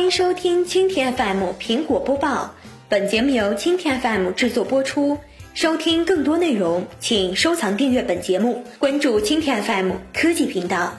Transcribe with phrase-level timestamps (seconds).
[0.00, 2.54] 欢迎收听蜻蜓 FM 苹果播报，
[2.88, 5.18] 本节目由蜻蜓 FM 制作播出。
[5.52, 10.96] 收听更多内容，请收藏订阅本节目，关注蜻蜓 FM 科技频道。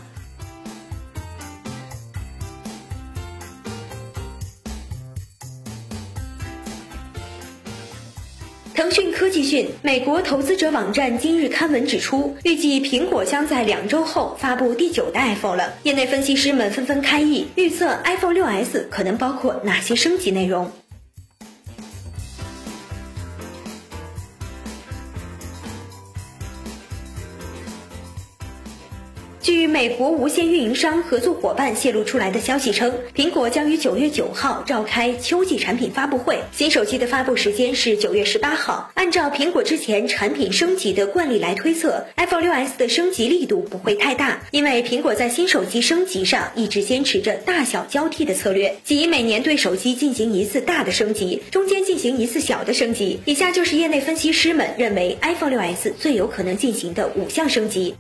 [8.74, 15.74] 腾讯科技讯，美国投资者网站今日刊文指出，预计苹果将在两周后发布第九代 iPhone 了。
[15.84, 20.72] 业内分析师们纷纷开议，预测 iPhone 6s 可能包括哪些升级内容。
[29.42, 38.92] 据美国无线运营商合作伙伴泄露出来的消息称，苹果将于九月九号召开秋季产品发布会，新手机的发布时间是九月十八号。
[38.94, 53.20] 按照苹果之前产品升级的惯例来推测，iPhone 6s 的升级力度不会太大，因为苹果在新手机升级上一直坚持着大小交替的策略，即每年对手机进行一次大的升级，中间进行一次小的升级。
[53.26, 57.96] 以下就是业内分析师们认为 iPhone 6s 最有可能进行的五项升级。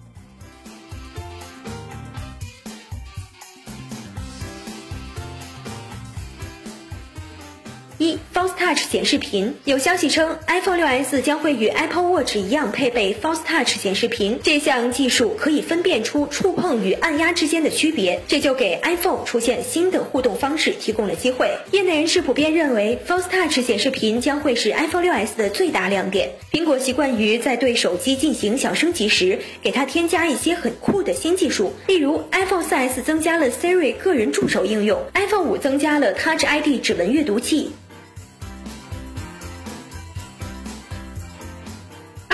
[8.02, 14.40] 一 Force Touch 显示屏，有消息称 iPhone 6s 将会与 Apple Watch 一样配备 Force Touch 显示屏。
[14.42, 21.52] 这项技术可以分辨出触碰与按压之间的区别，这就给 iPhone 出现新的互动方式提供了机会。
[21.72, 26.32] 业内人士普遍认为，Force Touch 显示屏将会是 iPhone 6s 的最大亮点。
[26.52, 37.70] 苹果习惯于在对手机进行小升级时，给它添加一些很酷的新技术，例如 iPhone 4s 增加了 Siri 个人助手应用，iPhone 5增加了 Touch ID 指纹阅读器。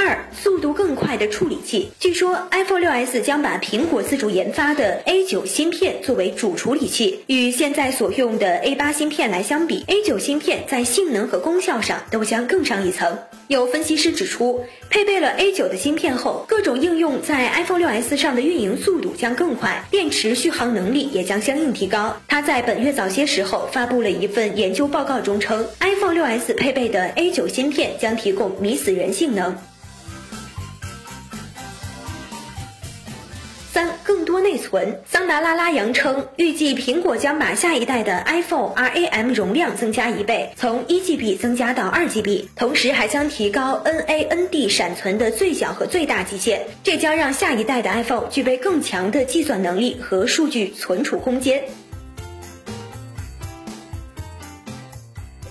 [0.07, 7.19] 二速度更快的处理器，据说 iPhone 6s 将把苹果自主研发的 A9 芯片作为主处理器。
[7.27, 13.17] 与现在所用的 A8 芯片来相比，A9 芯片在性能和功效上都将更上一层。
[13.49, 22.15] 有分析师指出，配备了 A9 的芯片后，各种应用在 iPhone 6s 上的运营速度将更快，电池续航能力也将相应提高。
[22.29, 29.53] 他在本月早些时候发布了一份研究报告中称，iPhone 6s 配备的 A9 芯片将提供迷死人性能。
[34.27, 51.63] 多内存，桑达拉拉扬称，预计苹果将把下一代的 iPhone RAM 容量增加一倍，从一 GB 增加到二 GB，同时还将提高 NAND 闪存的最小和最大极限，这将让下一代的 iPhone 具备更强的计算能力和数据存储空间。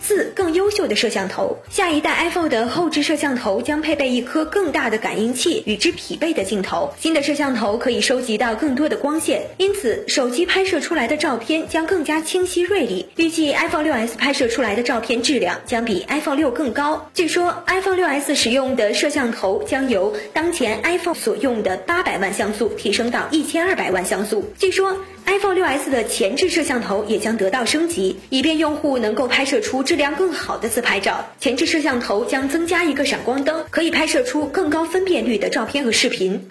[0.06, 6.92] 四更优秀的摄像头，下一代 iPhone 的后置摄像头将配备一颗更大的感应器，与之匹配的镜头。
[6.96, 13.04] 新的摄像头可以收集到更多的光线，因此手机拍摄出来的照片将更加清晰锐利。
[13.16, 17.10] 预计 iPhone 6s 拍摄出来的照片质量将比 iPhone 6更高。
[17.12, 24.44] 据说 iPhone 6s 使用的摄像头将由当前 iPhone 所用的八百万像素提升到一千二百万像素。
[24.56, 24.96] 据说。
[25.28, 31.26] iPhone 6s 的前置摄像头也将得到升级，以便用户能够拍摄出量更好的自拍照。
[31.40, 36.48] 前置摄像头将增加一个闪光灯，可以拍摄出更高分辨率的照片和视频。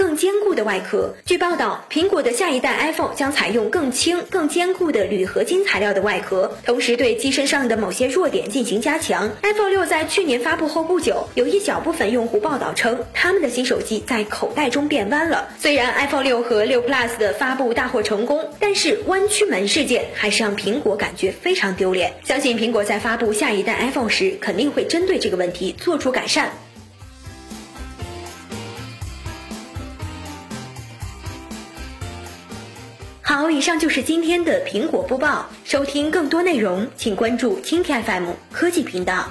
[0.00, 1.14] 更坚固的外壳。
[1.26, 9.30] 据报道，苹果的下一代 iPhone 将采用更轻、更坚固的铝合金材料的外壳，同时对机身上的某些弱点进行加强。
[9.42, 15.46] iPhone 六在去年发布后不久，有一小部分用户报道称，他们的新手机在口袋中变弯了。
[15.58, 22.14] 虽然 iPhone 六和六 Plus 的发布大获成功，但是弯曲门事件还是让苹果感觉非常丢脸。
[22.24, 26.50] 相信苹果在发布下一代 iPhone 时，肯定会针对这个问题做出改善。
[33.30, 35.48] 好，以上就是今天的苹果播报。
[35.62, 39.28] 收听更多内容，请关注蜻蜓 FM 科技频道。